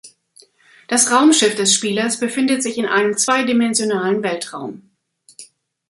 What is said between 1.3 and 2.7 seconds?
des Spielers befindet